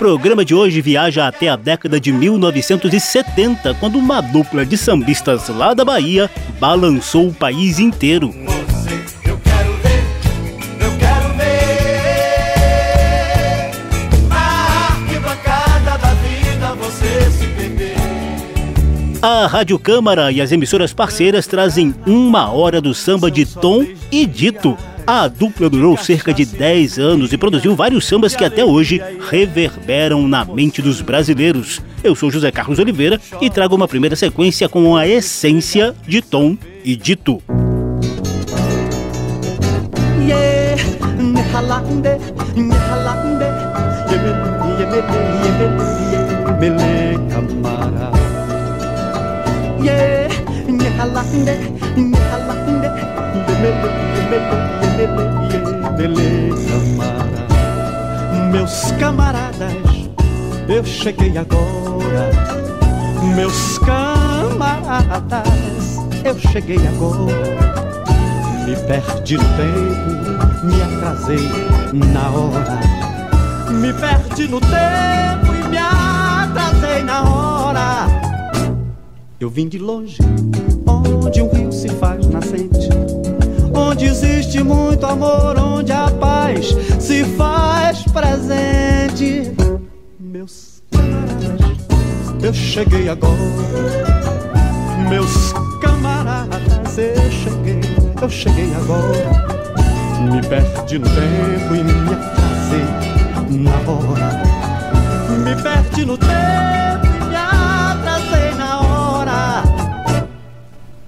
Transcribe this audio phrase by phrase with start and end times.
[0.00, 5.74] programa de hoje viaja até a década de 1970, quando uma dupla de sambistas lá
[5.74, 8.32] da Bahia balançou o país inteiro.
[19.20, 24.24] A Rádio Câmara e as emissoras parceiras trazem uma hora do samba de Tom e
[24.24, 24.78] Dito.
[25.12, 30.28] A dupla durou cerca de 10 anos e produziu vários sambas que até hoje reverberam
[30.28, 31.82] na mente dos brasileiros.
[32.04, 36.56] Eu sou José Carlos Oliveira e trago uma primeira sequência com a essência de Tom
[36.84, 36.94] e
[46.62, 48.12] Yemele, Camara.
[49.82, 50.29] Yeah,
[58.52, 59.72] Meus camaradas,
[60.68, 62.30] eu cheguei agora.
[63.34, 65.48] Meus camaradas,
[66.22, 67.70] eu cheguei agora.
[68.66, 71.48] Me perdi no tempo, me atrasei
[71.94, 72.80] na hora.
[73.72, 78.06] Me perdi no tempo e me atrasei na hora.
[79.40, 80.18] Eu vim de longe,
[81.12, 82.88] onde um rio se faz nascente.
[83.74, 89.52] Onde existe muito amor, onde a paz se faz presente.
[90.18, 93.36] Meus camaradas, eu cheguei agora.
[95.08, 97.80] Meus camaradas, eu cheguei,
[98.20, 99.60] eu cheguei agora.
[100.30, 104.42] Me perdi no tempo e me atrasei na hora.
[105.44, 106.79] Me perdi no tempo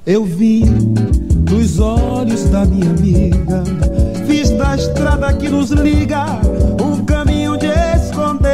[0.05, 3.63] Eu vi dos olhos da minha amiga,
[4.27, 6.41] fiz da estrada que nos liga
[6.83, 8.51] um caminho de esconder.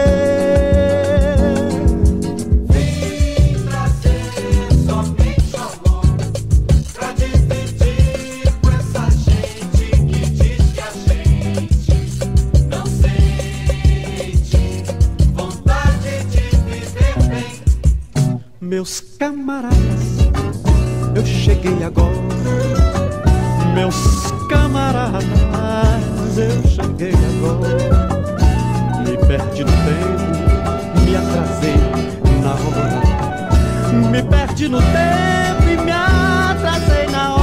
[4.86, 6.04] somente amor
[6.92, 11.96] pra despedir com essa gente que diz que a gente
[12.68, 14.58] não sente
[15.32, 17.48] vontade de viver bem.
[18.60, 19.87] Meus camaradas,
[21.18, 22.14] eu cheguei agora.
[23.74, 23.96] Meus
[24.48, 25.24] camaradas,
[26.36, 27.68] eu cheguei agora.
[29.04, 31.76] Me perdi no tempo, me atrasei
[32.42, 33.00] na hora.
[34.10, 37.38] Me perdi no tempo e me atrasei na hora.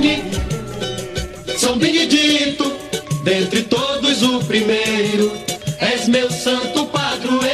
[0.00, 0.22] Valei-me,
[1.58, 2.72] São Benedito,
[3.22, 5.30] dentre todos o primeiro,
[5.78, 7.50] és meu santo padroeiro.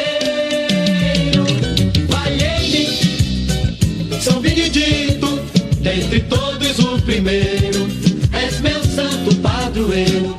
[2.08, 5.40] Valei-me, São Benedito,
[5.80, 7.88] dentre todos o primeiro,
[8.32, 10.36] és meu santo padroeiro.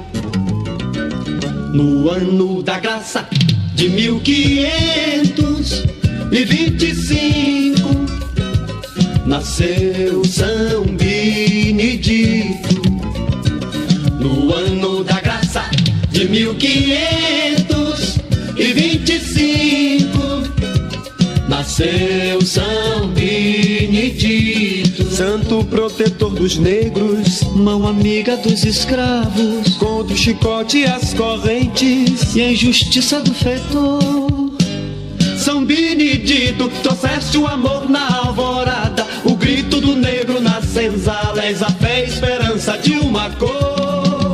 [1.73, 3.28] No ano da graça
[3.73, 5.84] de mil quinhentos
[6.31, 8.07] e vinte e cinco
[9.25, 10.85] nasceu São
[11.97, 12.81] Benedito.
[14.19, 15.63] No ano da graça
[16.12, 18.19] de mil quinhentos
[18.56, 20.44] e vinte e cinco
[21.50, 25.03] nasceu São Benedito.
[25.12, 32.35] Santo protetor dos negros, Mão amiga dos escravos contra o chicote e as correntes.
[32.35, 34.52] e a injustiça do feitor.
[35.38, 39.36] São Benedito, trouxeste o amor na alvorada, o
[40.91, 44.34] senzalas, a fé e esperança de uma cor.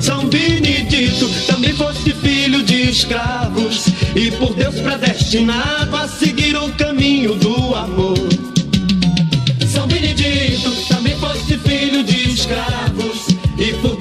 [0.00, 7.34] São Benedito, também foste filho de escravos e por Deus predestinado a seguir o caminho
[7.34, 8.16] do amor.
[9.66, 13.26] São Benedito, também foste filho de escravos
[13.58, 13.97] e por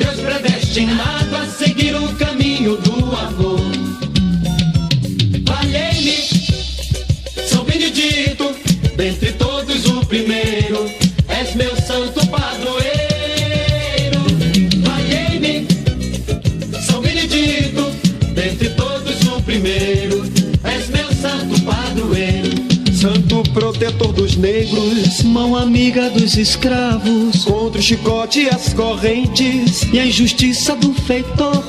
[23.87, 29.83] protetor dos negros, Mão amiga dos escravos, contra o chicote e as correntes.
[29.93, 31.63] e a injustiça do feitor.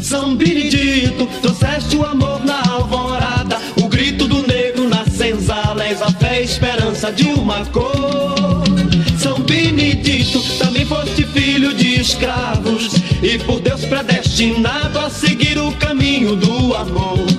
[0.00, 6.40] São Benedito, trouxeste o amor na alvorada, o grito do negro na senzala, a fé
[6.40, 8.64] e esperança de uma cor.
[9.18, 16.36] São Benedito, também foste filho de escravos, e por Deus predestinado a seguir o caminho
[16.36, 17.35] do amor.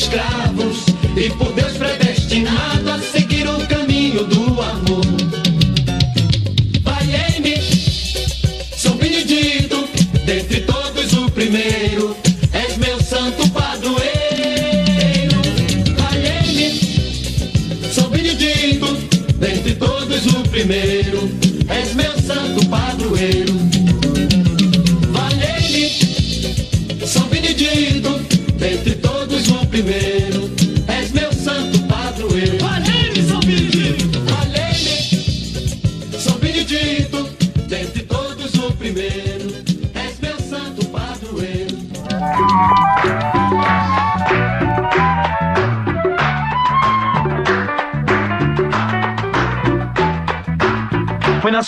[0.00, 1.52] Escravos, e por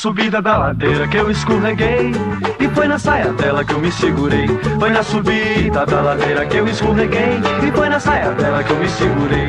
[0.02, 2.10] subida da ladeira que eu escorreguei.
[2.58, 4.48] E foi na saia dela que eu me segurei.
[4.80, 7.40] Foi na subida da ladeira que eu escorreguei.
[7.64, 9.46] E foi na saia dela que eu me segurei.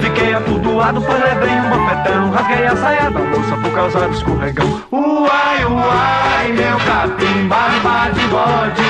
[0.00, 4.82] Fiquei atordoado, pois levei um bofetão Rasguei a saia da moça por causa do escorregão.
[4.90, 8.88] Uai, uai, meu capim, barba de bode.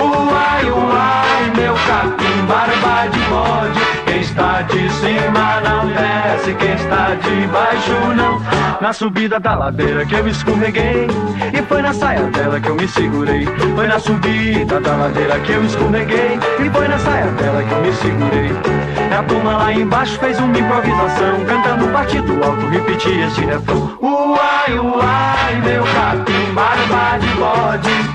[0.00, 3.80] Uai, uai, meu capim, barba de bode.
[4.06, 5.63] Quem está de cima
[5.94, 8.40] desce, quem está de baixo não.
[8.80, 11.06] Na subida da ladeira que eu escorreguei.
[11.52, 13.46] E foi na saia dela que eu me segurei.
[13.74, 16.38] Foi na subida da ladeira que eu escorreguei.
[16.64, 18.50] E foi na saia dela que eu me segurei.
[19.16, 23.96] A turma lá embaixo fez uma improvisação Cantando partido alto, repetia este refrão.
[24.02, 28.13] Uai, uai, meu capim, barba de bode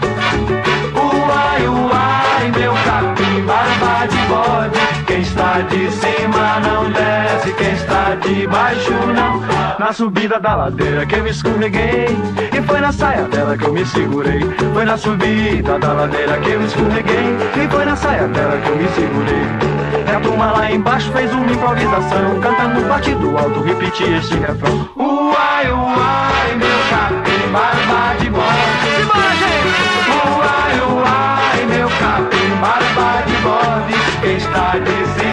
[5.63, 9.41] de cima não desce, quem está de baixo não.
[9.79, 12.07] Na subida da ladeira que eu escorreguei
[12.53, 14.41] E foi na saia dela que eu me segurei.
[14.73, 18.75] Foi na subida da ladeira que eu escorreguei E foi na saia dela que eu
[18.75, 19.69] me segurei.
[20.05, 24.89] E a turma lá embaixo fez uma improvisação Cantando partido alto, repetia este refrão.
[24.97, 28.69] Uai, uai, meu capim, barba de bode
[30.09, 34.19] Uai, uai, meu capim, barba de bode.
[34.21, 35.28] Quem está de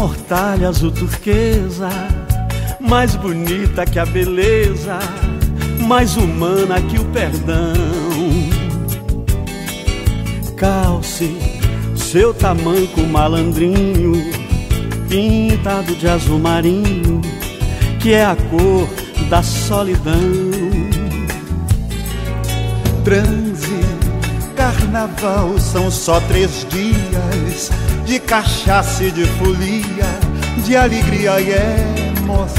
[0.00, 1.90] mortalha azul turquesa,
[2.80, 4.98] mais bonita que a beleza,
[5.86, 7.74] mais humana que o perdão.
[10.56, 11.36] Calce
[11.94, 14.14] seu tamanco malandrinho,
[15.06, 17.20] pintado de azul marinho,
[18.00, 18.88] que é a cor
[19.28, 20.14] da solidão.
[23.04, 23.89] transe,
[24.90, 27.70] carnaval são só três dias
[28.04, 30.04] de cachaça e de folia,
[30.64, 31.52] de alegria e
[32.18, 32.50] emoção.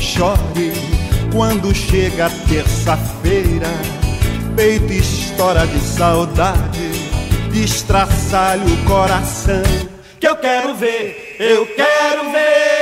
[0.00, 0.72] Chore
[1.30, 3.68] quando chega terça-feira,
[4.56, 6.90] peito estoura de saudade,
[7.52, 9.62] destraçalha o coração.
[10.18, 12.79] Que eu quero ver, eu quero ver.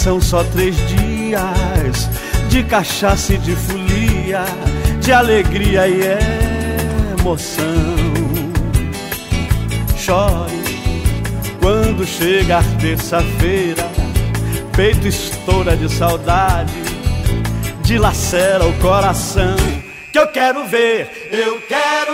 [0.00, 2.08] São só três dias
[2.48, 4.44] de cachaça e de folia,
[4.98, 6.00] de alegria e
[7.20, 7.64] emoção.
[9.98, 10.58] Chore
[11.60, 13.86] quando Quando chega terça-feira,
[14.74, 16.72] peito estoura de saudade,
[17.82, 19.56] dilacera o coração.
[20.10, 22.09] Que eu quero ver, eu quero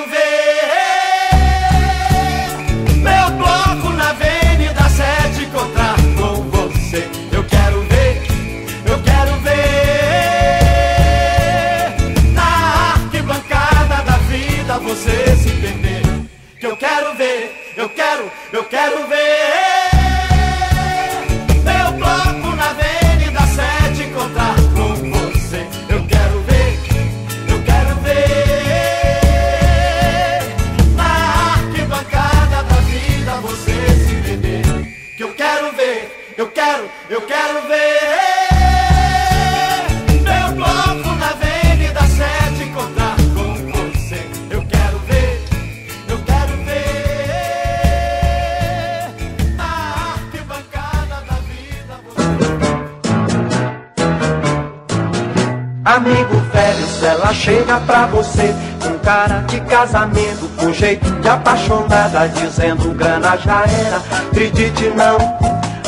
[57.37, 63.99] chega pra você com cara de casamento, com jeito de apaixonada, dizendo grana já era.
[64.31, 65.17] Acredite não,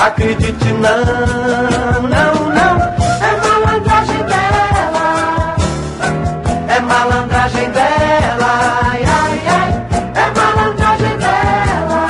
[0.00, 2.78] acredite não, não, não.
[3.20, 5.56] É malandragem dela,
[6.68, 9.70] é malandragem dela, ai, ai, ai,
[10.14, 12.02] é malandragem dela.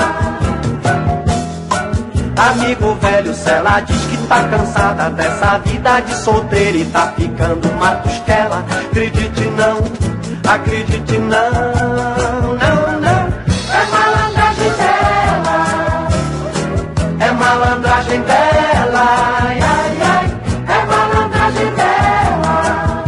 [2.50, 7.96] Amigo velho, se ela diz tá cansada dessa vida de solteira e tá ficando uma
[7.96, 9.78] costela, acredite não,
[10.52, 13.28] acredite não, não, não.
[13.72, 16.08] É malandragem dela,
[17.20, 19.04] é malandragem dela,
[19.40, 20.26] ai, ai,
[20.68, 23.04] é malandragem dela.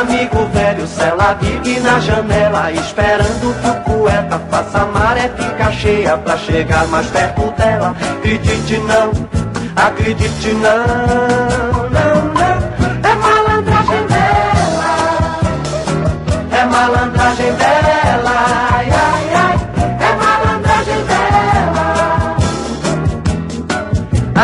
[0.00, 5.28] Amigo velho, se ela vive na janela, esperando que o poeta faça maré
[5.82, 7.88] cheia pra chegar mais perto dela.
[7.90, 9.10] Acredite não,
[9.74, 10.86] acredite não,
[11.90, 12.56] não, não.
[13.02, 14.92] É malandragem dela,
[16.52, 18.30] é malandragem dela,
[18.72, 19.56] ai, ai, ai,
[19.98, 22.36] é malandragem dela.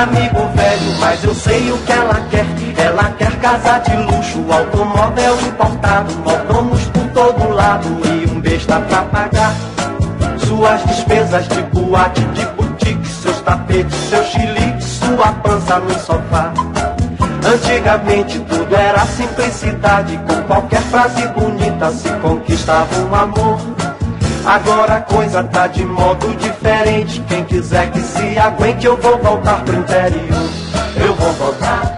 [0.02, 2.46] Amigo velho, mas eu sei o que ela quer.
[2.76, 9.02] Ela quer casa de luxo, automóvel importado, mordomos por todo lado e um besta pra
[9.02, 9.67] pagar.
[10.58, 16.52] Suas despesas de boate, de boutique, seus tapetes, seu chilique, sua pança no sofá.
[17.46, 23.60] Antigamente tudo era simplicidade, com qualquer frase bonita se conquistava um amor.
[24.44, 27.22] Agora a coisa tá de modo diferente.
[27.28, 30.50] Quem quiser que se aguente, eu vou voltar pro interior.
[30.96, 31.97] Eu vou voltar,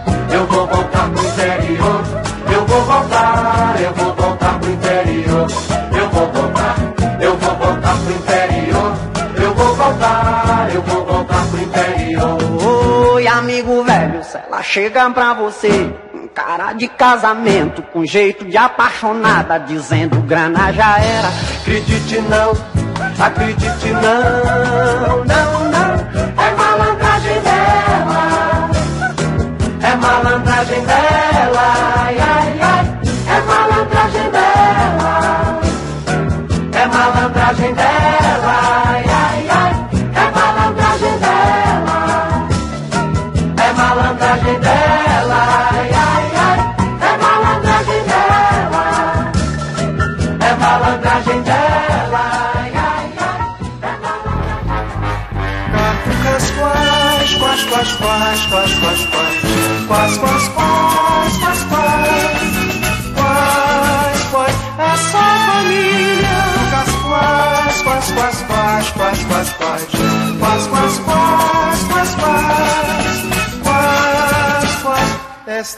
[14.63, 21.29] chega pra você, com cara de casamento, com jeito de apaixonada, dizendo grana já era.
[21.61, 22.53] Acredite não,
[23.25, 25.91] acredite não, não, não.
[26.43, 28.71] É malandragem dela,
[29.83, 32.30] é malandragem dela,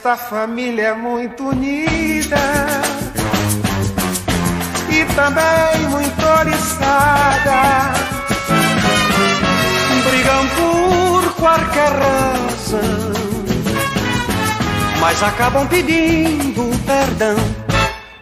[0.05, 2.37] esta família é muito unida
[4.91, 7.93] e também muito oriçada
[10.05, 13.13] brigam por qualquer razão,
[14.99, 17.37] mas acabam pedindo perdão.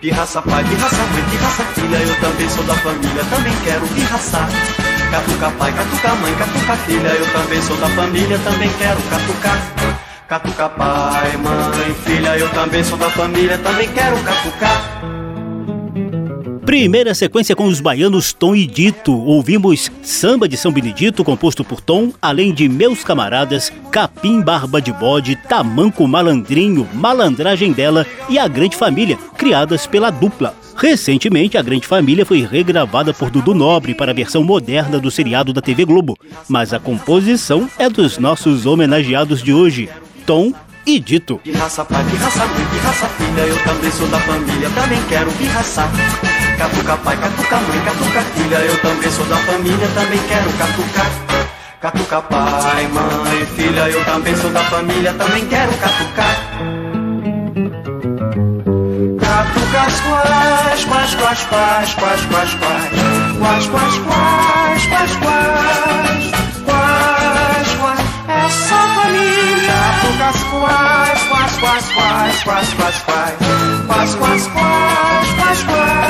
[0.02, 4.50] Pirraça pai, pirraça mãe, pirraça filha, eu também sou da família, também quero pirraçar.
[5.10, 9.79] Catuca pai, catuca mãe, catuca filha, eu também sou da família, também quero catucar.
[10.30, 15.02] Catuca pai, mãe, filha, eu também sou da família, também quero catucar.
[16.64, 19.12] Primeira sequência com os baianos Tom e Dito.
[19.12, 24.92] Ouvimos Samba de São Benedito, composto por Tom, além de Meus Camaradas, Capim Barba de
[24.92, 30.54] Bode, Tamanco Malandrinho, Malandragem dela e A Grande Família, criadas pela dupla.
[30.76, 35.52] Recentemente, a Grande Família foi regravada por Dudu Nobre para a versão moderna do seriado
[35.52, 36.16] da TV Globo,
[36.48, 39.90] mas a composição é dos nossos homenageados de hoje,
[40.26, 40.52] Tom
[40.86, 41.40] e Dito.
[41.44, 45.02] De raça pai, de raça mãe, de raça filha, eu também sou da família, também
[45.08, 45.90] quero pirraçar.
[46.58, 51.06] Catuca pai, catuca mãe, catuca filha, eu também sou da família, também quero catucar.
[51.80, 56.36] Catuca pai, mãe, filha, eu também sou da família, também quero catucar.
[59.20, 66.49] Catucas quais, quais, quais, quais, quais, quais, quais, quais, quais, quais, quais, quais, quais,
[70.38, 73.36] quais, quais, quais, quais, quais, quais, quais,
[73.86, 76.04] quais, quais, quais, quais, quais,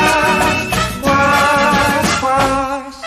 [1.03, 3.01] quais, quais.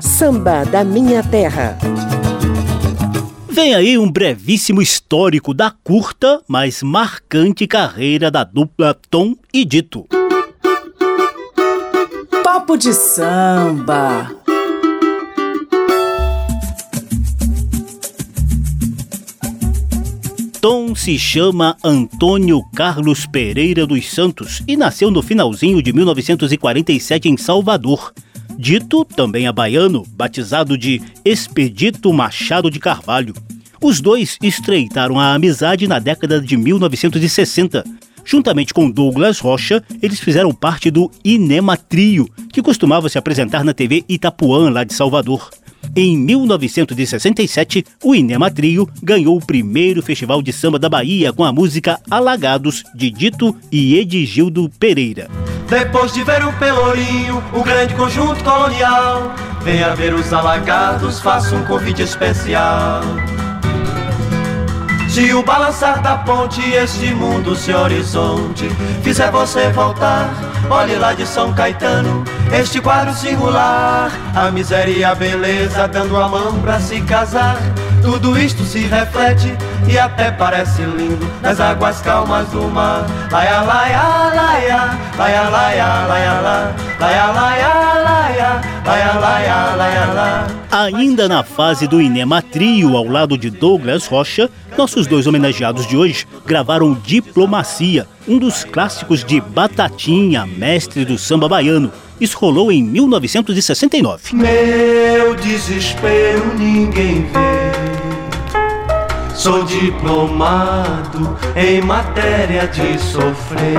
[0.00, 1.78] Samba da Minha Terra.
[3.48, 10.06] Vem aí um brevíssimo histórico da curta, mas marcante carreira da dupla Tom e Dito.
[12.42, 14.45] Papo de samba.
[20.68, 27.36] Tom se chama Antônio Carlos Pereira dos Santos e nasceu no finalzinho de 1947 em
[27.36, 28.12] Salvador.
[28.58, 33.32] Dito, também é baiano, batizado de Expedito Machado de Carvalho.
[33.80, 37.84] Os dois estreitaram a amizade na década de 1960.
[38.26, 43.72] Juntamente com Douglas Rocha, eles fizeram parte do Inema Trio, que costumava se apresentar na
[43.72, 45.48] TV Itapuã, lá de Salvador.
[45.94, 51.52] Em 1967, o Inema Trio ganhou o primeiro Festival de Samba da Bahia com a
[51.52, 55.30] música Alagados, de Dito e Edgildo Pereira.
[55.68, 61.64] Depois de ver o Pelourinho, o grande conjunto colonial, venha ver os alagados, faça um
[61.64, 63.02] convite especial.
[65.16, 68.68] Se o balançar da ponte, este mundo se horizonte,
[69.02, 70.28] fizer você voltar,
[70.68, 76.28] olhe lá de São Caetano, este quadro singular, a miséria e a beleza dando a
[76.28, 77.56] mão pra se casar.
[78.02, 79.56] Tudo isto se reflete
[79.88, 83.06] e até parece lindo nas águas calmas do mar.
[83.32, 84.02] Laia, laia,
[84.34, 90.46] laia, laia, laia, laia, laia, laia, laia, laia, laia, laia, laia.
[90.70, 95.96] Ainda na fase do Inema Trio, ao lado de Douglas Rocha, nossos dois homenageados de
[95.96, 101.92] hoje gravaram Diplomacia, um dos clássicos de Batatinha, mestre do samba baiano.
[102.20, 104.34] Isso rolou em 1969.
[104.34, 107.86] Meu desespero ninguém vê.
[109.34, 113.78] Sou diplomado em matéria de sofrer.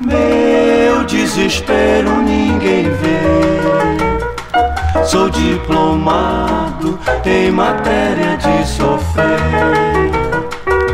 [0.00, 3.19] Meu desespero ninguém vê.
[5.10, 6.96] Sou diplomado
[7.26, 9.40] em matéria de sofrer.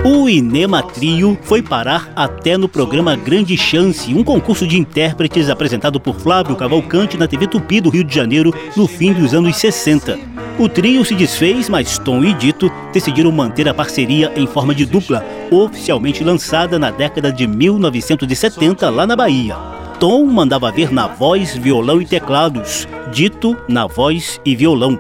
[0.07, 6.00] O Inema Trio foi parar até no programa Grande Chance, um concurso de intérpretes apresentado
[6.00, 10.18] por Flávio Cavalcante na TV Tupi do Rio de Janeiro no fim dos anos 60.
[10.59, 14.87] O trio se desfez, mas Tom e Dito decidiram manter a parceria em forma de
[14.87, 19.75] dupla, oficialmente lançada na década de 1970 lá na Bahia.
[19.98, 24.98] Tom mandava ver na voz, violão e teclados, Dito na voz e violão.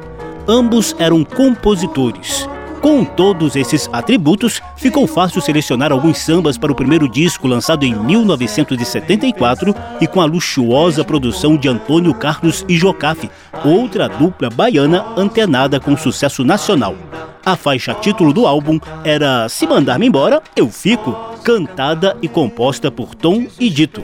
[0.48, 2.48] Ambos eram compositores.
[2.80, 7.94] Com todos esses atributos, ficou fácil selecionar alguns sambas para o primeiro disco lançado em
[7.94, 13.30] 1974 e com a luxuosa produção de Antônio Carlos e Jocafe,
[13.64, 16.94] outra dupla baiana antenada com sucesso nacional.
[17.44, 21.12] A faixa título do álbum era Se Mandar-me Embora, Eu Fico,
[21.44, 24.00] cantada e composta por Tom e Dito.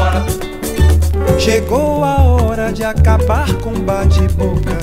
[0.00, 0.24] Embora.
[1.38, 4.78] Chegou a hora de acabar com bate-boca.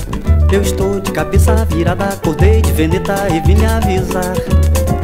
[0.50, 4.34] Eu estou de cabeça virada, acordei de veneta e vim me avisar.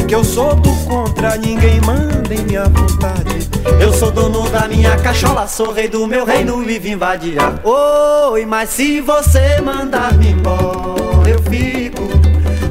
[0.07, 3.49] Que eu sou do contra, ninguém manda em minha vontade.
[3.81, 7.37] Eu sou dono da minha cachola, sou rei do meu reino e vim invadir.
[7.63, 12.03] Oi, mas se você mandar me embora, eu fico.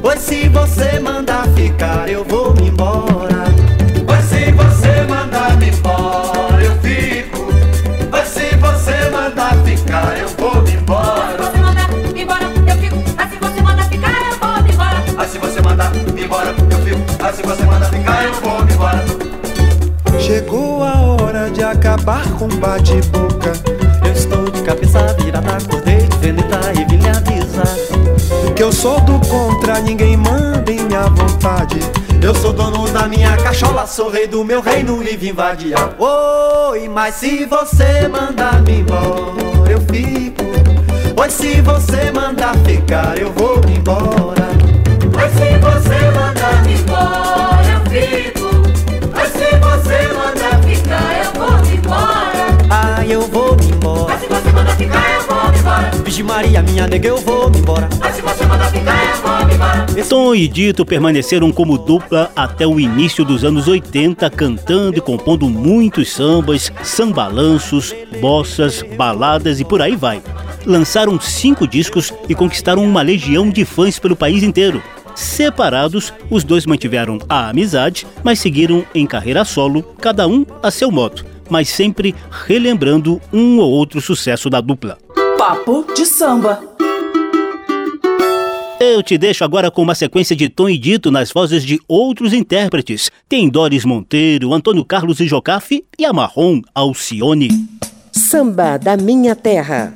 [0.02, 3.44] Oi, se você mandar ficar, eu vou me embora.
[4.06, 6.23] Oi, se você mandar me embora,
[17.34, 19.04] se você manda ficar, eu vou embora.
[20.20, 23.52] Chegou a hora de acabar com bate-boca.
[24.04, 27.76] Eu estou de cabeça virada, acordei de veneta e vim lhe avisar.
[28.54, 31.78] Que eu sou do contra, ninguém manda em minha vontade.
[32.22, 35.74] Eu sou dono da minha cachola, sou rei do meu reino e vim invadir.
[35.98, 40.44] Oi, mas se você mandar me embora, eu fico.
[41.14, 44.48] Pois se você mandar ficar, eu vou embora.
[45.12, 47.23] Pois se você mandar me embora.
[47.94, 52.46] Pois se você mandar ficar, eu vou embora.
[52.68, 54.14] Ah, eu vou embora.
[54.14, 55.90] Mas se você mandar ficar, eu vou embora.
[56.04, 57.88] Vigi Maria, minha nega, eu vou embora.
[58.00, 59.86] Mas se você mandar ficar, eu vou embora.
[60.08, 65.48] Tom e Dito permaneceram como dupla até o início dos anos 80, cantando e compondo
[65.48, 70.20] muitos sambas, sambalanços, bossas, baladas e por aí vai.
[70.66, 74.82] Lançaram cinco discos e conquistaram uma legião de fãs pelo país inteiro.
[75.14, 80.90] Separados, os dois mantiveram a amizade, mas seguiram em carreira solo, cada um a seu
[80.90, 82.14] modo, mas sempre
[82.46, 84.98] relembrando um ou outro sucesso da dupla.
[85.38, 86.74] Papo de samba.
[88.80, 92.32] Eu te deixo agora com uma sequência de Tom e Dito nas vozes de outros
[92.32, 93.10] intérpretes.
[93.28, 97.48] Tem Doris Monteiro, Antônio Carlos e Jocafe e a Marrom Alcione.
[98.12, 99.94] Samba da Minha Terra.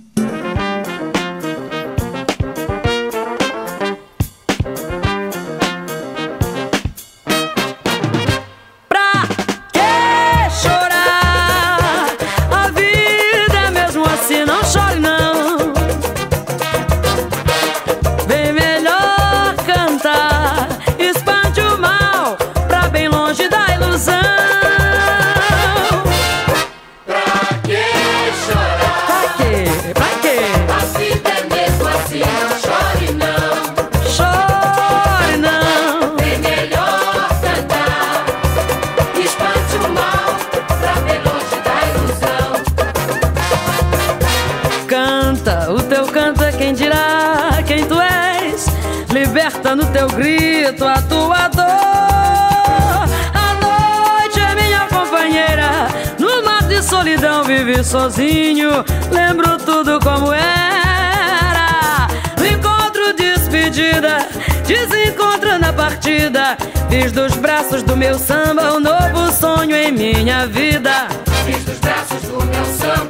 [57.89, 58.85] Sozinho.
[59.11, 62.07] Lembro tudo como era.
[62.39, 64.29] No encontro, despedida.
[64.67, 66.59] Desencontro na partida.
[66.91, 71.09] Fiz dos braços do meu samba um novo sonho em minha vida.
[71.47, 73.08] Fiz dos braços do meu samba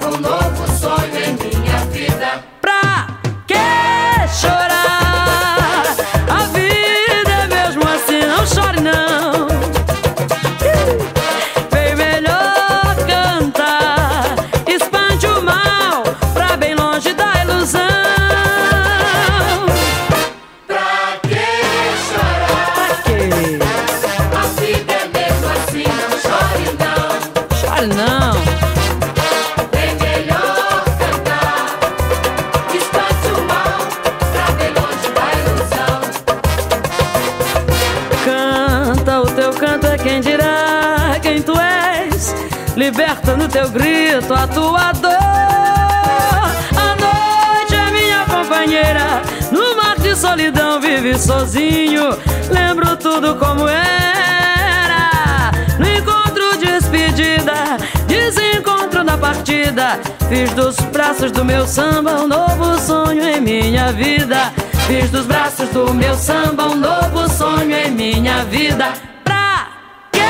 [51.18, 52.16] sozinho.
[52.50, 55.50] Lembro tudo como era.
[55.78, 57.76] No encontro, despedida.
[58.06, 59.98] Desencontro na partida.
[60.28, 64.52] Fiz dos braços do meu samba um novo sonho em minha vida.
[64.86, 68.92] Fiz dos braços do meu samba um novo sonho em minha vida.
[69.24, 69.68] Pra
[70.12, 70.20] que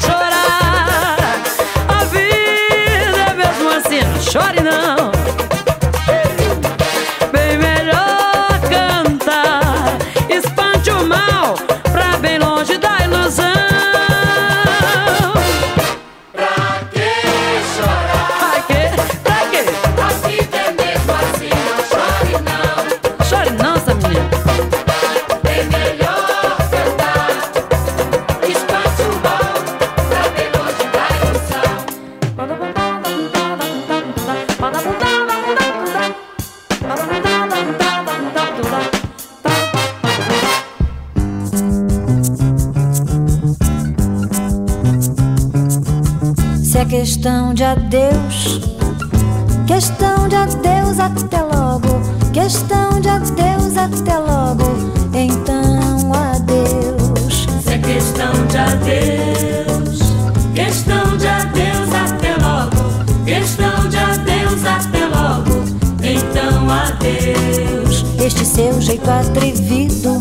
[0.00, 1.42] chorar?
[1.88, 5.15] A vida é mesmo assim, não chore não.
[47.86, 48.60] Adeus,
[49.64, 52.00] questão de adeus até logo,
[52.32, 54.64] questão de adeus até logo,
[55.14, 57.46] então adeus.
[57.62, 60.00] Se é questão de adeus,
[60.52, 65.64] questão de adeus até logo, questão de adeus até logo,
[66.02, 68.04] então adeus.
[68.20, 70.20] Este seu jeito atrevido,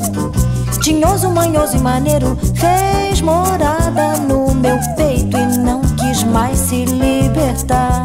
[0.83, 7.14] tinhoso, manhoso e maneiro, fez morada no meu peito e não quis mais se libertar.
[7.35, 8.03] Libertar.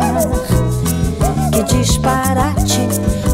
[1.53, 2.81] Que disparate,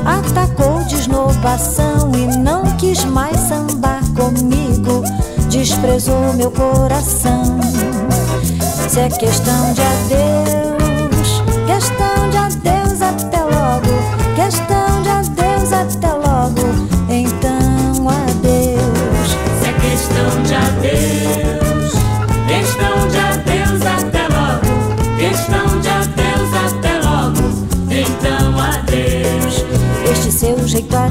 [0.04, 5.02] atacou de esnobação e não quis mais sambar comigo,
[5.48, 7.58] desprezou meu coração.
[8.88, 14.75] Se é questão de adeus, questão de adeus até logo, questão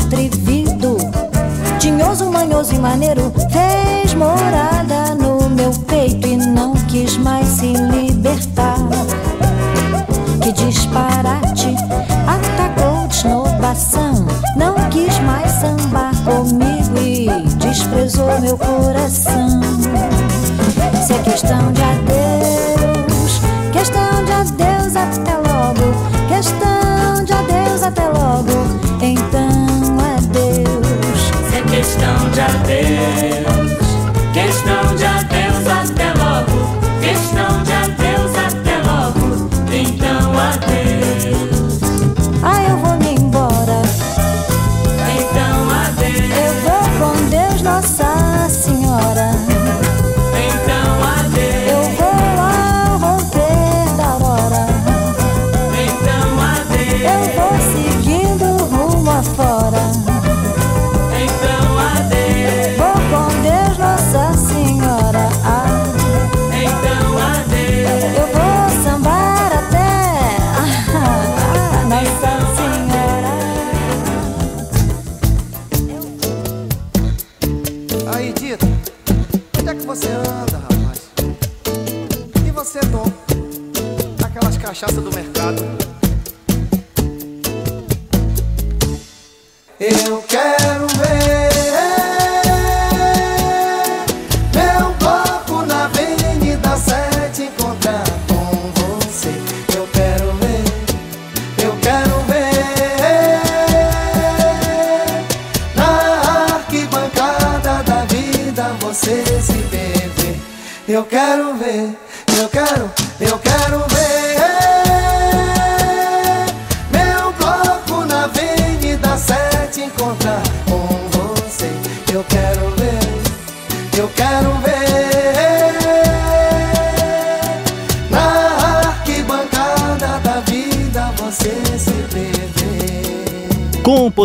[0.06, 0.98] atrevido,
[1.80, 8.78] tinhoso, manhoso e maneiro, fez morada no meu peito e não quis mais se libertar.
[10.42, 11.76] Que disparate,
[12.28, 19.60] atacou de esnobação, não quis mais sambar comigo e desprezou meu coração.
[21.06, 23.42] Se é questão de adeus,
[23.74, 25.95] questão de adeus até logo,
[31.96, 33.65] questão de adeus,
[96.76, 97.15] hacer.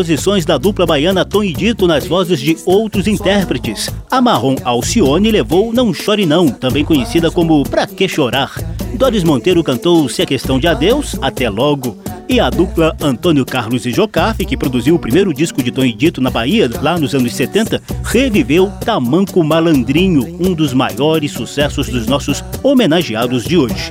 [0.01, 3.91] Composições da dupla baiana Tom e Dito nas vozes de outros intérpretes.
[4.11, 8.51] A Marrom Alcione levou Não Chore Não, também conhecida como Pra Que Chorar.
[8.95, 11.99] Doris Monteiro cantou Se é Questão de Adeus, Até Logo.
[12.27, 15.93] E a dupla Antônio Carlos e Jocafe, que produziu o primeiro disco de Tom e
[15.93, 22.07] Dito na Bahia, lá nos anos 70, reviveu Tamanco Malandrinho, um dos maiores sucessos dos
[22.07, 23.91] nossos homenageados de hoje.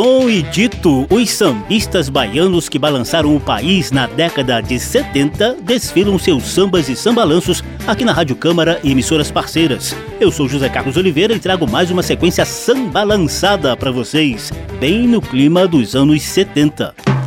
[0.00, 6.16] Tom e Dito, os sambistas baianos que balançaram o país na década de 70, desfilam
[6.20, 9.96] seus sambas e sambalanços aqui na Rádio Câmara e emissoras parceiras.
[10.20, 15.20] Eu sou José Carlos Oliveira e trago mais uma sequência sambalançada para vocês, bem no
[15.20, 17.17] clima dos anos 70.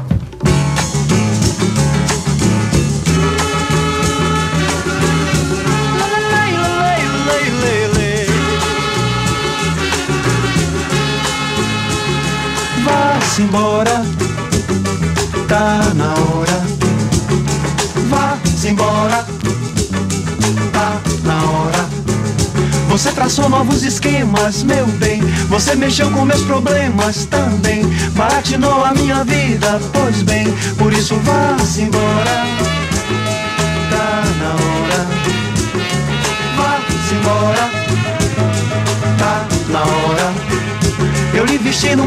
[13.41, 14.06] Vá-se embora,
[15.47, 16.63] tá na hora.
[18.08, 19.25] Vá-se embora,
[20.71, 21.89] tá na hora.
[22.89, 25.21] Você traçou novos esquemas, meu bem.
[25.49, 27.84] Você mexeu com meus problemas também.
[28.12, 30.45] Baratinou a minha vida, pois bem.
[30.77, 32.71] Por isso vá-se embora.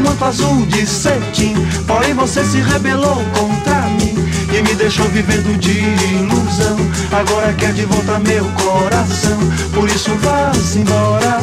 [0.01, 1.55] Manto azul de cetim.
[1.87, 4.15] Porém você se rebelou contra mim
[4.51, 6.77] e me deixou vivendo de ilusão.
[7.11, 9.37] Agora quer de volta meu coração,
[9.73, 11.41] por isso vá-se embora.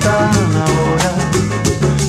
[0.00, 1.14] Tá na hora,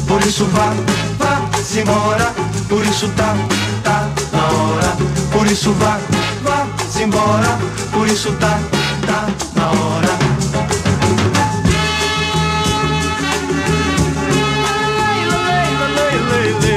[0.08, 0.74] por isso vá,
[1.20, 2.34] vá-se embora.
[2.68, 3.36] Por isso tá,
[3.84, 4.98] tá na hora,
[5.32, 6.00] por isso vá,
[6.44, 7.60] vá-se embora.
[7.92, 8.60] Por isso tá,
[9.06, 10.33] tá na hora.
[16.34, 16.73] lay, lay.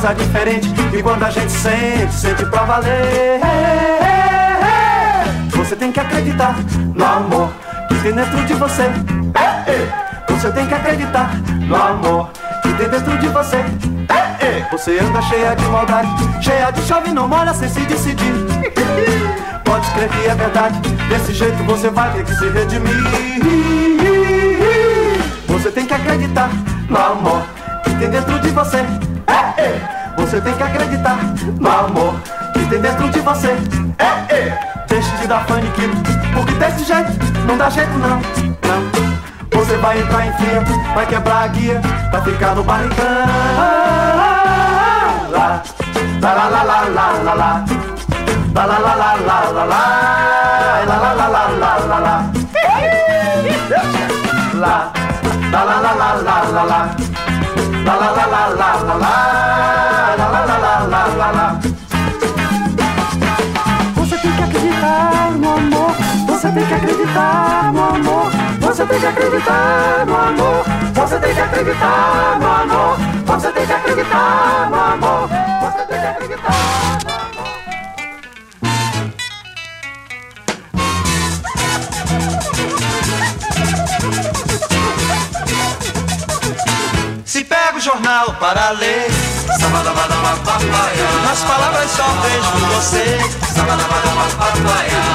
[0.00, 3.40] Coisa diferente E quando a gente sente, sente pra valer.
[5.50, 6.56] Você tem que acreditar
[6.94, 7.52] no amor
[7.88, 8.90] que tem dentro de você.
[10.28, 11.30] Você tem que acreditar
[11.68, 12.30] no amor
[12.62, 13.62] que tem dentro de você.
[14.72, 16.08] Você anda cheia de maldade
[16.40, 18.32] Cheia de chave, não molha sem se decidir
[19.64, 22.94] Pode crer que é verdade Desse jeito você vai ter que se redimir
[25.48, 26.50] Você tem que acreditar
[26.88, 27.42] no amor
[27.84, 28.84] que tem dentro de você
[30.16, 31.18] você tem que acreditar
[31.58, 32.14] no amor
[32.52, 33.56] que tem dentro de você.
[33.98, 35.68] É, é, Deixa de dar fã de
[36.34, 37.10] porque desse jeito
[37.46, 39.60] não dá jeito não, não.
[39.60, 40.62] Você vai entrar em fria,
[40.94, 43.04] vai quebrar a guia, vai ficar no barrigão.
[45.30, 45.62] Lá,
[46.20, 47.64] lá, lá, lá, lá, lá, lá, lá.
[48.54, 50.84] Lá, lá, lá, lá, lá, lá, lá.
[50.86, 52.30] Lá, lá, lá, lá, lá, lá, lá.
[55.52, 56.90] Lá, lá, lá, lá, lá, lá, lá.
[57.84, 59.29] Lá, lá, lá, lá, lá, lá, lá.
[68.90, 70.64] Tem que acreditar no amor.
[70.94, 72.96] Você tem que acreditar no amor.
[73.26, 75.19] Você tem que acreditar no amor
[87.90, 89.10] jornal para ler.
[91.24, 93.18] Nas palavras só vejo você.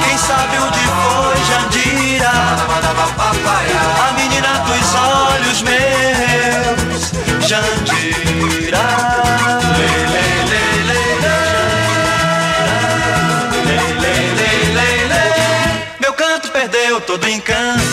[0.03, 2.31] Quem sabe onde foi Jandira?
[4.07, 7.47] A menina dos olhos meus.
[7.47, 8.85] Jandira
[16.65, 17.83] perdeu todo encanto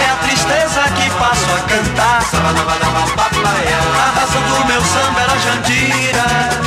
[0.00, 2.22] é a tristeza que passo a cantar.
[3.98, 6.61] A razão do meu samba era Jandira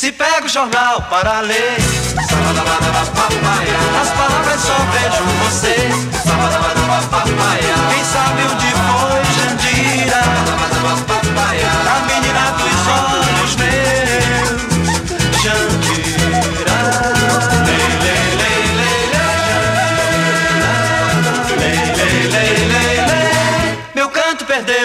[0.00, 1.76] Se pega o jornal para ler.
[4.00, 5.76] As palavras só vejo você.
[7.90, 8.79] Quem sabe onde foi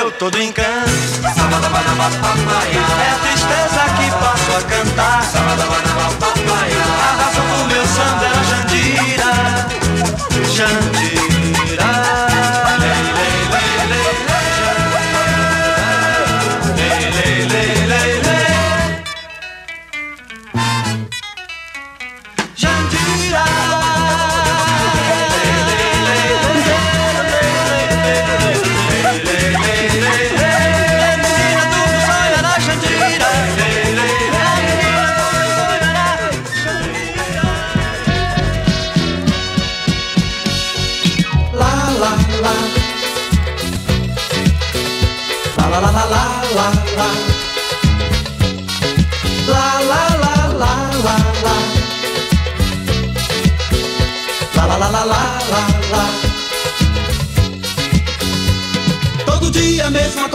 [0.06, 0.92] perdeu todo encanto.
[1.24, 1.30] É
[3.10, 5.22] a tristeza que passo a cantar.
[7.02, 9.32] A razão do meu samba era Jandira.
[10.54, 12.15] Jandira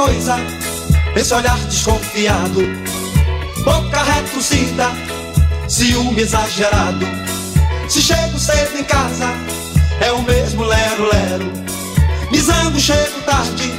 [0.05, 0.37] coisa,
[1.15, 2.63] esse olhar desconfiado,
[3.63, 4.91] boca retorcida,
[5.69, 7.07] ciúme exagerado.
[7.87, 9.29] Se chego cedo em casa,
[10.01, 11.53] é o mesmo lero-lero.
[12.31, 13.71] Me zango, chego tarde,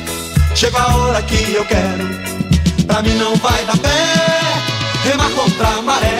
[0.53, 2.07] chego a hora que eu quero.
[2.85, 6.19] Pra mim não vai dar pé, remar contra a maré.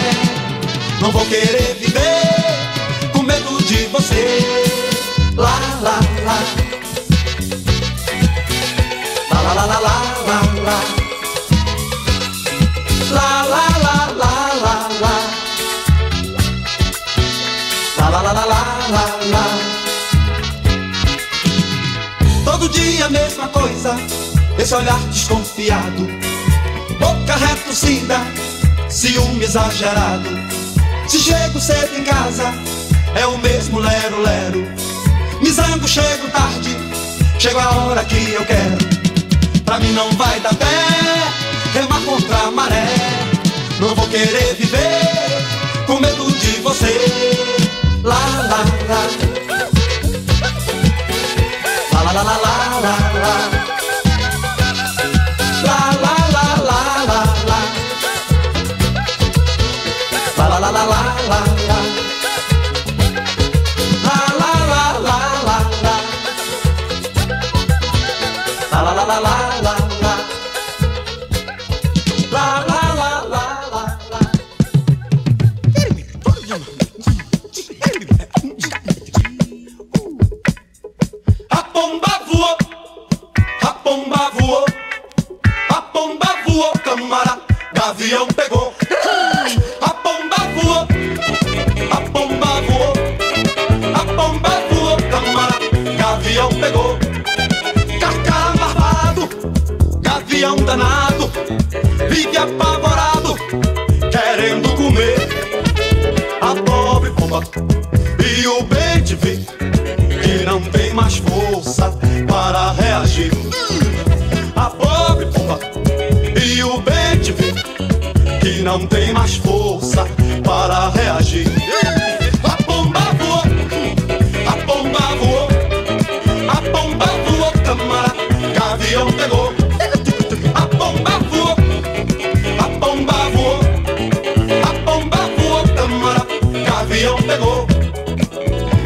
[1.00, 4.40] Não vou querer viver com medo de você.
[5.36, 6.71] Lá, lá, lá.
[22.44, 23.96] Todo dia mesma coisa,
[24.58, 26.08] esse olhar desconfiado,
[26.98, 28.20] boca retorcida,
[28.88, 30.28] ciúme exagerado.
[31.06, 32.52] Se chego cedo em casa,
[33.14, 34.66] é o mesmo lero-lero.
[35.40, 36.76] Me zango, chego tarde,
[37.38, 38.81] chego a hora que eu quero.
[39.72, 40.66] Pra mim não vai dar pé,
[41.72, 42.88] remar contra a maré.
[43.80, 46.94] Não vou querer viver com medo de você.
[48.04, 48.18] Lá,
[48.50, 48.66] lá.
[51.90, 52.96] Lá, lá, lá, lá, lá, lá.
[53.22, 53.61] Lá,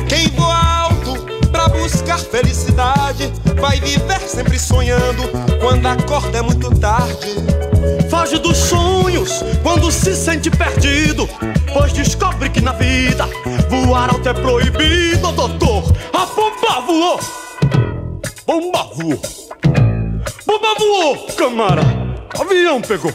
[0.09, 5.24] Quem voa alto pra buscar felicidade vai viver sempre sonhando
[5.61, 7.34] quando acorda é muito tarde.
[8.09, 11.28] Foge dos sonhos quando se sente perdido,
[11.72, 13.28] pois descobre que na vida
[13.68, 15.92] voar alto é proibido, doutor.
[16.12, 17.20] A bomba voou,
[18.47, 19.20] bomba voou,
[20.47, 21.82] bomba voou, camara,
[22.38, 23.12] avião pegou.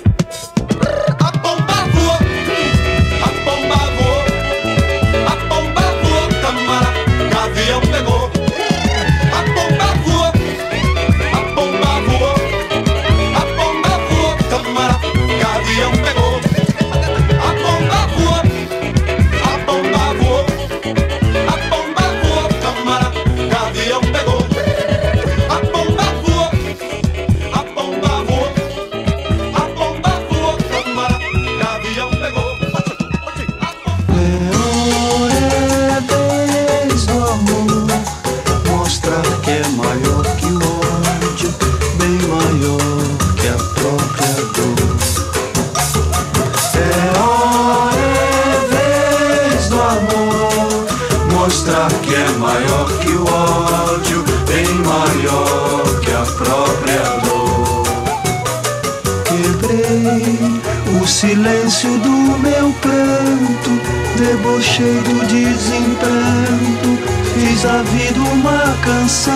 [69.12, 69.34] Canção.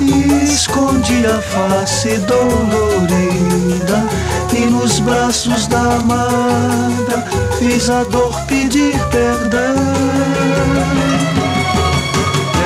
[0.00, 4.06] E escondi a face dolorida
[4.54, 7.24] e nos braços da amada
[7.58, 9.62] fiz a dor pedir perdão.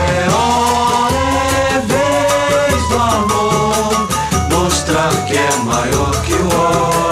[0.09, 0.27] É
[4.99, 7.06] é que é maior que o ódio,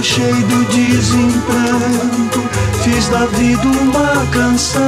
[0.00, 2.48] O silêncio do desemprego,
[2.82, 4.82] fiz da vida uma canção.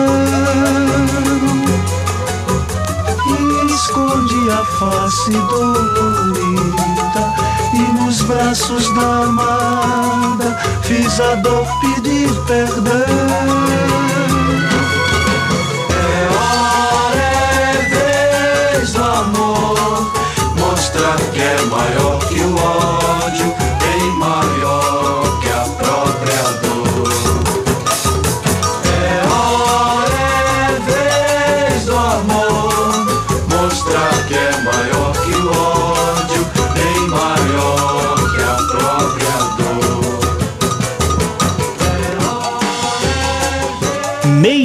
[3.27, 6.55] E escondi a face dolorida
[7.75, 13.53] e nos braços da amada fiz a dor pedir perdão.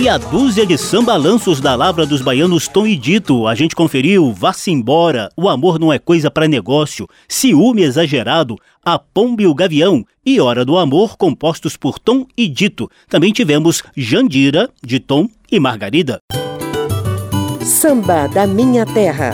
[0.08, 3.46] Meia dúzia de sambalanços da lavra dos baianos Tom e Dito.
[3.46, 8.56] A gente conferiu Vá-se embora, O amor não é coisa para negócio, Ciúme exagerado,
[8.86, 12.90] A Pomba e o Gavião e Hora do Amor, compostos por Tom e Dito.
[13.10, 16.22] Também tivemos Jandira, de Tom e Margarida.
[17.66, 19.34] Samba da Minha Terra.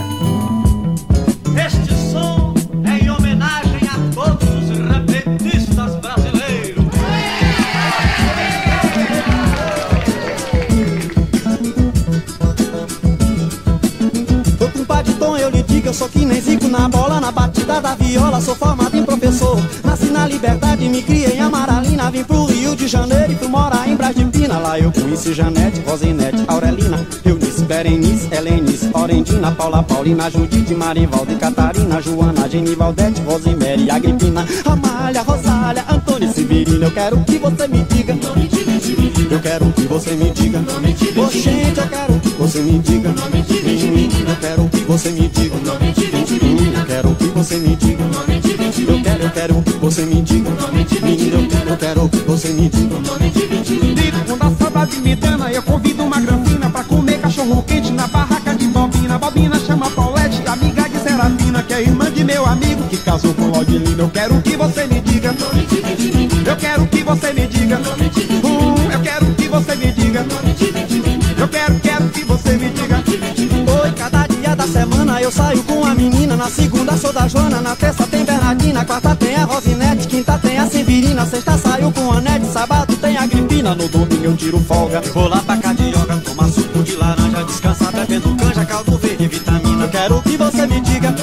[15.93, 18.41] Eu sou que nem zico na bola, na batida da viola.
[18.41, 22.09] Sou formado em professor, nasci na liberdade, me criei em Amaralina.
[22.09, 24.57] Vim pro Rio de Janeiro e fui morar em Brás de Pina.
[24.57, 31.35] Lá eu conheci Janete, Rosinete, Aurelina, Eunice, Berenice, Helenice, Orendina, Paula, Paulina, Judite, Marivaldo e
[31.35, 36.85] Catarina, Joana, Genivaldete, Rosemary, Agripina, Amália, Rosália, Antônio Severino.
[36.85, 38.17] Eu quero que você me diga.
[39.29, 40.59] Eu quero que você me diga.
[40.59, 43.13] Ô, gente, eu quero que você me diga.
[44.84, 45.55] Que você me diga.
[45.55, 48.03] Eu quero que você me diga.
[48.03, 50.49] Eu quero, eu quero que você me diga.
[51.01, 52.95] Menina, eu quero, eu quero que você me diga.
[54.27, 58.53] Quando a saudade me dana, eu convido uma granfina pra comer cachorro quente na barraca
[58.55, 59.17] de Bobina.
[59.17, 63.47] Bobina chama Paulette, amiga de Serafina, que é irmã de meu amigo que casou com
[63.47, 64.03] Lodilina.
[64.03, 65.34] Eu quero que você me diga.
[66.45, 67.79] Eu quero que você me diga.
[67.79, 70.25] Uh, eu quero que você me diga.
[71.38, 72.82] Eu quero, quero que você me diga.
[74.64, 76.38] Da semana eu saio com a menina.
[76.38, 80.57] Na segunda sou da Joana, na terça tem Bernardina, quarta tem a Rosinete, quinta tem
[80.57, 84.61] a Severina, sexta saio com a Nete, sábado tem a Gripina, no domingo eu tiro
[84.61, 85.01] folga.
[85.14, 89.86] Vou lá pra Cadioga, tomar suco de laranja, descansar bebendo canja, caldo verde, vitamina.
[89.89, 91.14] Quero que você me diga.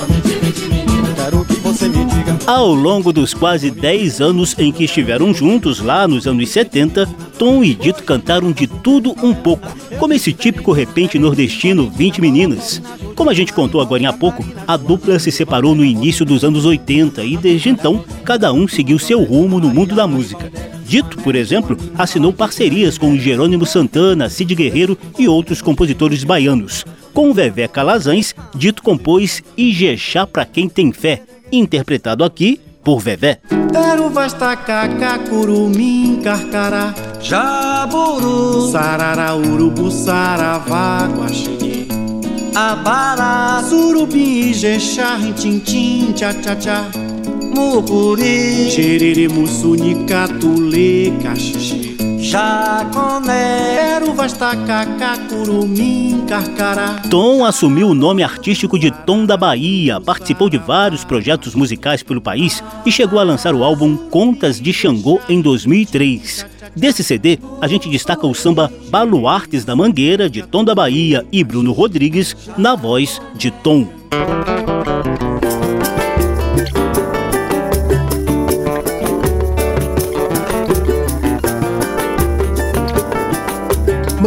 [2.51, 7.07] Ao longo dos quase 10 anos em que estiveram juntos, lá nos anos 70,
[7.39, 12.83] Tom e Dito cantaram de tudo um pouco, como esse típico repente nordestino 20 meninas.
[13.15, 16.65] Como a gente contou agora há pouco, a dupla se separou no início dos anos
[16.65, 20.51] 80 e desde então cada um seguiu seu rumo no mundo da música.
[20.85, 26.85] Dito, por exemplo, assinou parcerias com Jerônimo Santana, Cid Guerreiro e outros compositores baianos.
[27.15, 31.23] Com Vevé Calazans, Dito compôs Ijexá pra quem tem fé,
[31.53, 33.41] interpretado aqui por Vevé.
[33.73, 41.87] Tero vastacaca, curumim, carcará, jaburu, sarará, urubu, saravá, guaxinim,
[42.55, 46.91] abará, surubim, ijexá, rintintim, tchá, tchá, tchá,
[47.55, 51.97] mucuri, xerere, mussuni, catulê, caxixi,
[52.31, 57.03] jaconé, tero vastacaca, curumim, carcará.
[57.11, 62.21] Tom assumiu o nome artístico de Tom da Bahia, participou de vários projetos musicais pelo
[62.21, 66.47] país e chegou a lançar o álbum Contas de Xangô em 2003.
[66.77, 71.43] Desse CD, a gente destaca o samba Baluartes da Mangueira, de Tom da Bahia e
[71.43, 73.89] Bruno Rodrigues, na voz de Tom.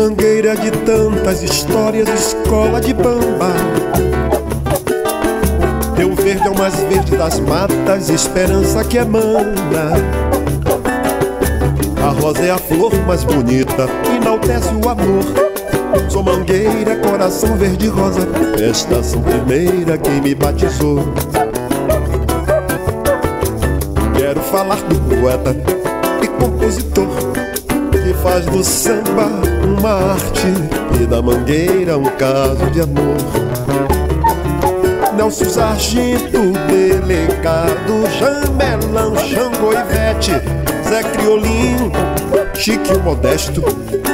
[0.04, 3.54] Mangueira de tantas histórias, escola de bamba.
[5.96, 9.94] Teu verde é o mais verde das matas, esperança que emana.
[12.06, 15.24] A rosa é a flor mais bonita, enaltece o amor.
[16.10, 18.28] Sou mangueira, coração verde rosa,
[18.70, 21.00] estação primeira quem me batizou.
[24.18, 25.56] Quero falar do poeta
[26.22, 27.08] e compositor
[27.53, 27.53] que
[28.24, 29.28] faz do samba
[29.68, 30.48] uma arte
[31.02, 33.18] e da mangueira um caso de amor.
[35.14, 40.32] Nelson Sargento, delegado, Jamelão, Xangô Ivete,
[40.90, 41.92] Zé Criolinho,
[42.54, 43.62] Chique o Modesto,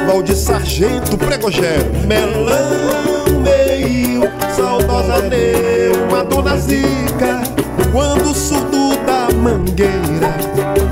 [0.06, 4.22] Valdir Sargento, Pregogério, Melão, Meio,
[4.56, 7.42] Saudosa Neuma, Dona Zica,
[7.92, 8.69] quando da
[9.40, 10.34] mangueira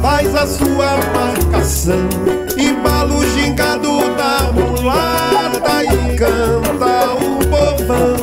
[0.01, 2.09] faz a sua marcação.
[2.57, 8.17] Embala o gingado da mulata e canta o povão.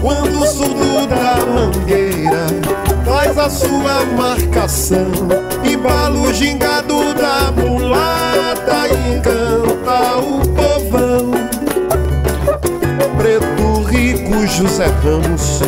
[0.00, 2.46] Quando o surdo da mangueira
[3.04, 5.06] faz a sua marcação.
[5.64, 10.47] Embala o gingado da mulata e canta o
[14.28, 15.60] Rico José Ramos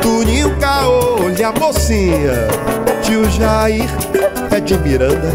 [0.00, 2.46] Tuninho Caolho, a mocinha.
[3.02, 3.88] Tio Jair,
[4.56, 5.32] Ed Miranda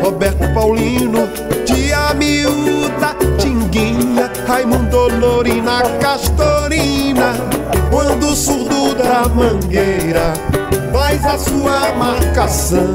[0.00, 1.28] Roberto Paulino
[1.66, 7.34] Tia Miúda, Tinguinha Raimundo Lorina, Castorina
[7.90, 10.32] Quando o surdo da mangueira
[10.92, 12.94] Faz a sua marcação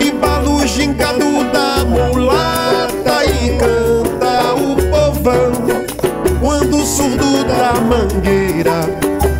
[0.00, 5.85] Embala o gingado da mulata E canta o povão
[6.86, 8.88] surdo da mangueira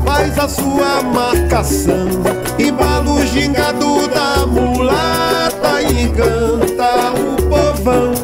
[0.05, 2.09] faz a sua marcação
[2.59, 8.15] Embala o gingado da mulata e canta o povão.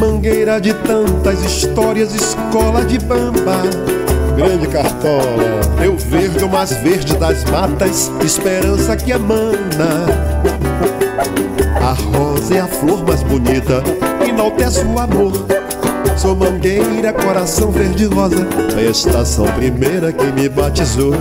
[0.00, 3.62] Mangueira de tantas histórias, escola de bamba.
[4.36, 10.06] Grande cartola, eu verde o mais verde das matas Esperança que emana.
[11.80, 13.82] A rosa é a flor mais bonita
[14.26, 15.57] Enaltece o amor
[16.18, 18.44] Sou mangueira, coração verde-rosa
[18.76, 21.12] A estação primeira que me batizou.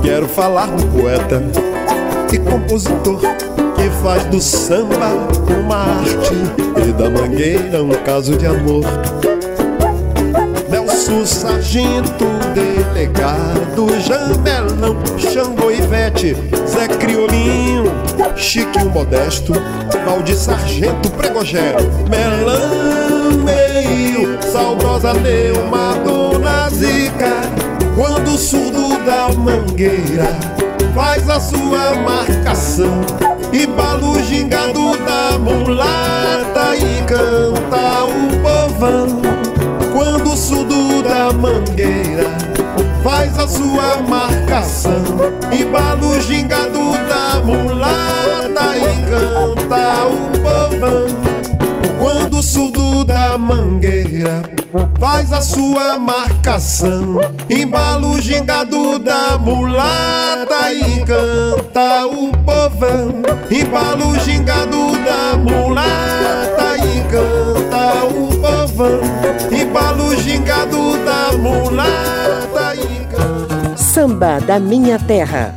[0.00, 1.42] Quero falar do poeta
[2.32, 3.18] e compositor
[3.74, 5.10] Que faz do samba
[5.64, 6.34] uma arte
[6.88, 8.84] E da mangueira um caso de amor.
[10.70, 12.24] Nelson Sargento,
[12.54, 16.36] delegado Jamelão, Xangô Ivete
[16.68, 17.79] Zé Criolinho,
[18.36, 19.52] Chiquinho Modesto
[20.04, 27.42] Valdir Sargento, Pregogério Melão Meio, saudosa Neuma, Dona Zica
[27.94, 30.28] Quando o surdo da mangueira
[30.94, 33.00] faz a sua marcação
[33.52, 39.20] Embala o gingado da mulata e canta o povão.
[39.92, 42.49] Quando o surdo da mangueira
[43.02, 45.02] faz a sua marcação
[45.52, 51.20] Embala o gingado da mulata e canta o povão
[51.98, 54.42] quando o surdo da mangueira
[54.98, 63.22] faz a sua marcação, embala o gingado da mulata e canta o povão.
[63.50, 69.00] Embala o gingado da mulata e canta o povão.
[69.50, 72.19] Embala o gingado da mulata e.
[73.90, 75.52] Samba da minha terra.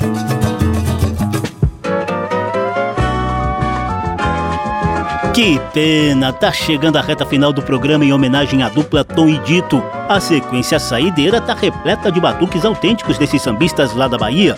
[5.32, 9.38] Que pena, tá chegando a reta final do programa em homenagem à dupla Tom e
[9.38, 9.84] Dito.
[10.10, 14.58] A sequência saideira tá repleta de batuques autênticos desses sambistas lá da Bahia.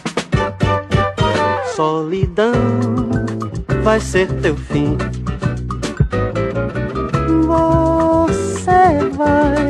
[1.76, 2.54] Solidão
[3.84, 4.98] vai ser teu fim.
[7.46, 9.65] Você vai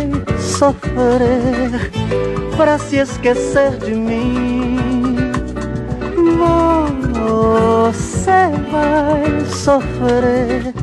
[0.58, 1.92] sofrer
[2.56, 4.78] para se esquecer de mim.
[7.84, 10.74] Você vai sofrer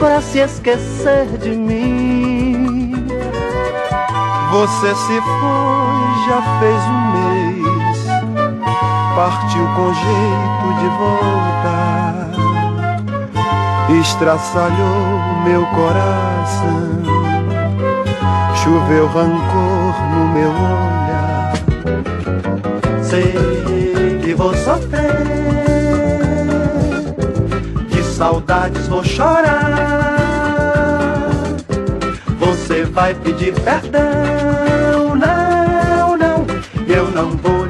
[0.00, 2.92] para se esquecer de mim.
[4.50, 7.98] Você se foi, já fez um mês,
[9.14, 12.14] partiu com jeito de voltar,
[14.00, 15.06] estraçalhou
[15.44, 17.41] meu coração,
[18.62, 21.52] choveu rancor no meu olhar.
[23.02, 23.34] Sei
[24.22, 25.42] que vou sofrer
[28.22, 30.12] saudades vou chorar.
[32.38, 36.46] Você vai pedir perdão, não, não,
[36.86, 37.61] eu não vou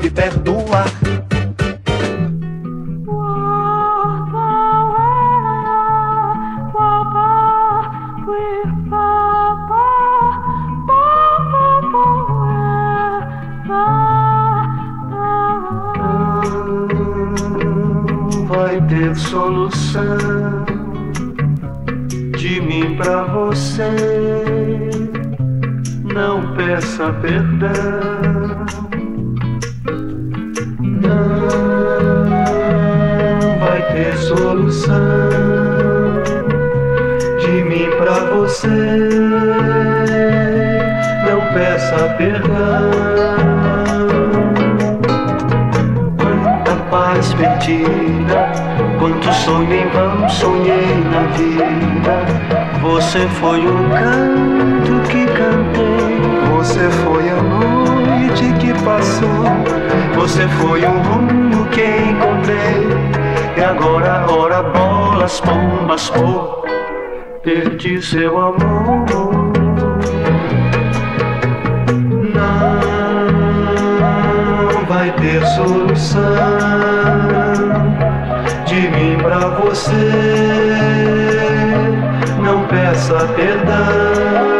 [50.42, 52.26] sonhei na vida.
[52.82, 56.20] Você foi um canto que cantei,
[56.50, 59.44] você foi a noite que passou.
[60.16, 62.88] Você foi um rumo que encontrei.
[63.56, 66.64] E agora, ora, bolas, pombas, pô.
[67.42, 69.52] Perdi seu amor.
[74.74, 77.21] Não vai ter solução
[79.32, 79.92] pra você.
[82.42, 84.51] Não peça perdão.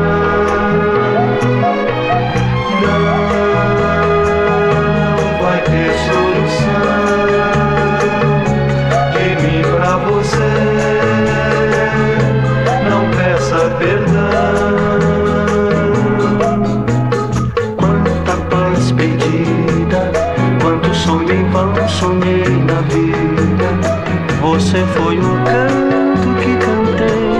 [24.72, 27.36] Você foi um canto que cantei,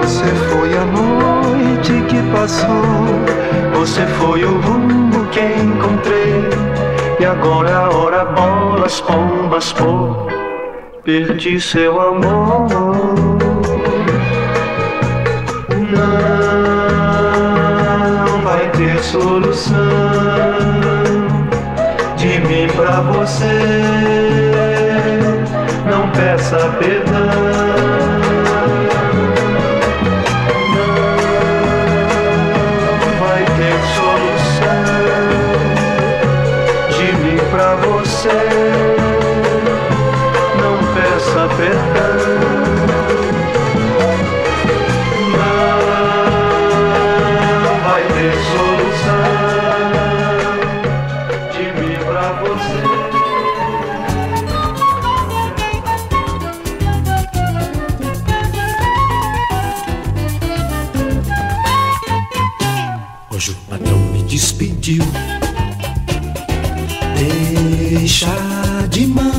[0.00, 3.14] você foi a noite que passou,
[3.72, 6.42] você foi o rumo que encontrei.
[7.20, 10.26] E agora a hora bolas, pombas, pô,
[11.04, 12.66] perdi seu amor.
[18.26, 19.76] Não vai ter solução
[22.16, 24.03] de mim pra você.
[26.16, 27.73] Peça perdão.
[64.44, 65.02] Despediu.
[67.16, 68.36] Deixa
[68.90, 69.32] de mão.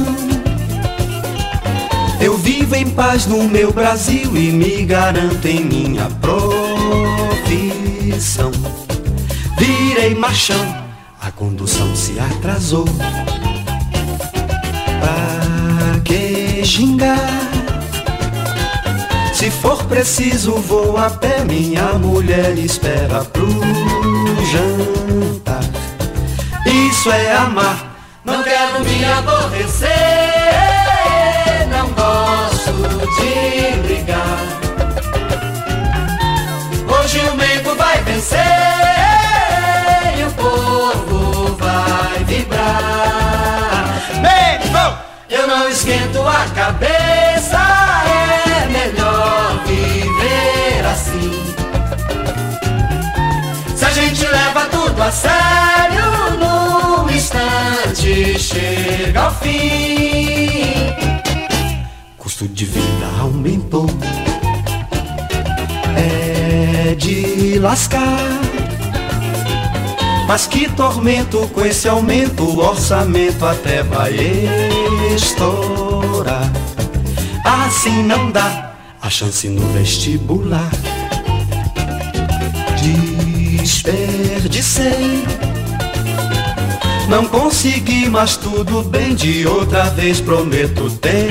[2.19, 7.61] Eu vivo em paz no meu Brasil e me garanto em minha profissão.
[9.59, 10.83] Virei machão,
[11.21, 12.85] a condução se atrasou.
[14.99, 17.54] Pra que xingar?
[19.35, 21.43] Se for preciso, vou a pé.
[21.43, 23.45] Minha mulher espera pro
[24.51, 25.59] jantar.
[26.65, 27.97] Isso é amar.
[28.23, 29.89] Não quero me aborrecer,
[31.69, 32.71] não gosto
[33.19, 34.39] de brigar.
[36.87, 38.39] Hoje o Mengo vai vencer
[40.17, 44.01] e o povo vai vibrar.
[44.21, 44.97] Mengo!
[45.29, 47.44] Eu não esquento a cabeça,
[55.15, 60.93] sério, num instante chega ao fim.
[62.17, 63.89] Custo de vida aumentou.
[65.97, 68.01] É de lascar.
[70.27, 74.15] Mas que tormento com esse aumento, o orçamento até vai
[75.15, 76.51] estourar.
[77.43, 80.71] Assim não dá a chance no vestibular.
[83.85, 85.23] Desperdicei.
[87.07, 89.13] Não consegui, mas tudo bem.
[89.13, 91.29] De outra vez prometo tentarei.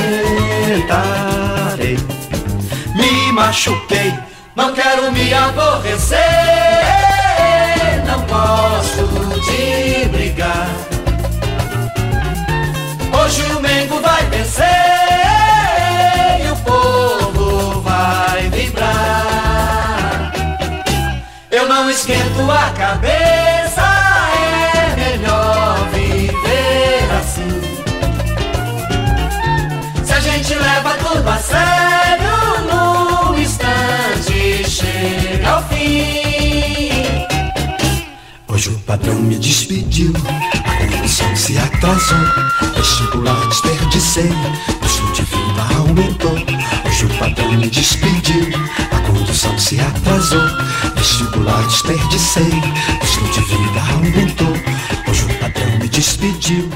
[2.94, 4.14] Me machuquei,
[4.54, 6.20] Não quero me aborrecer,
[8.06, 9.02] não gosto
[9.40, 10.83] de brigar.
[22.04, 23.80] Esquento a cabeça,
[24.36, 27.62] é melhor viver assim.
[30.04, 32.28] Se a gente leva tudo a sério,
[32.68, 37.24] num instante chega ao fim.
[38.48, 40.12] Hoje o padrão me despediu,
[40.66, 42.18] a condução se atrasou,
[42.76, 44.30] vestibular desperdicei,
[44.78, 46.36] custo de vida aumentou.
[46.86, 48.50] Hoje o padrão me despediu,
[48.92, 50.46] a condução se atrasou,
[51.04, 52.50] vestibular desperdicei,
[52.98, 54.54] custo de vida aumentou.
[55.06, 56.70] Hoje o padrão me despediu.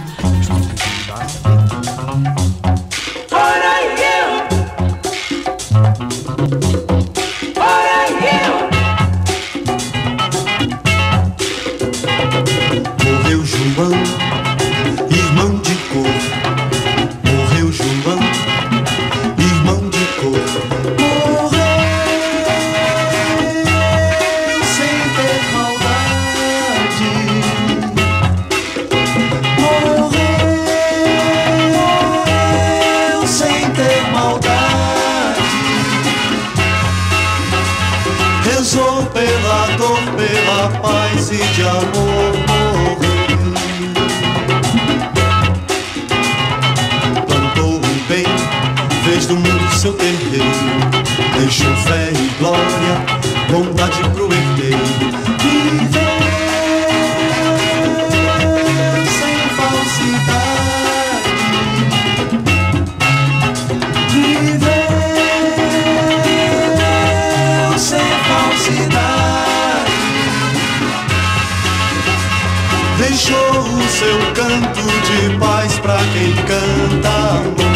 [75.08, 77.67] De paz pra quem canta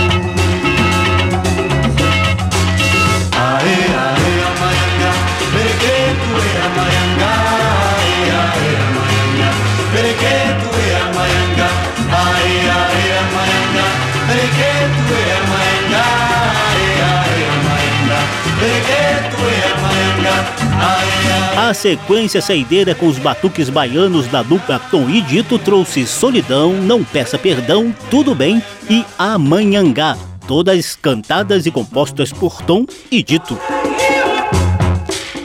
[21.75, 27.39] sequência saideira com os batuques baianos da dupla Tom e Dito trouxe Solidão, Não Peça
[27.39, 30.17] Perdão, Tudo Bem e Amanhangá,
[30.47, 33.59] todas cantadas e compostas por Tom e Dito.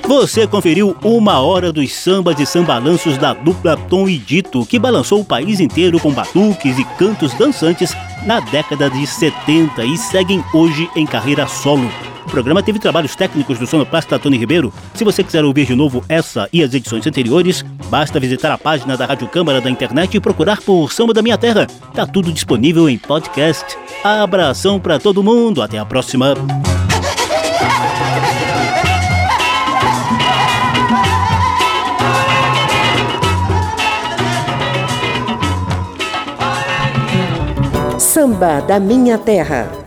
[0.07, 5.19] Você conferiu uma hora dos sambas e sambalanços da dupla Tom e Dito, que balançou
[5.19, 7.93] o país inteiro com batuques e cantos dançantes
[8.25, 11.91] na década de 70 e seguem hoje em carreira solo.
[12.27, 14.73] O programa teve trabalhos técnicos do sonoplasta Tony Ribeiro.
[14.93, 18.97] Se você quiser ouvir de novo essa e as edições anteriores, basta visitar a página
[18.97, 21.65] da Rádio Câmara da internet e procurar por Samba da Minha Terra.
[21.93, 23.77] Tá tudo disponível em podcast.
[24.03, 26.33] Abração pra todo mundo, até a próxima.
[37.97, 39.86] Samba da Minha Terra.